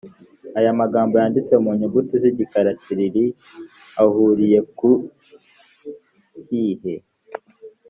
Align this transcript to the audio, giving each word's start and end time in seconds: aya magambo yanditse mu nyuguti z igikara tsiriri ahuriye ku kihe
aya 0.57 0.79
magambo 0.81 1.13
yanditse 1.21 1.53
mu 1.63 1.71
nyuguti 1.79 2.13
z 2.21 2.23
igikara 2.31 2.69
tsiriri 2.81 3.25
ahuriye 4.03 4.59
ku 4.77 4.91
kihe 6.47 6.95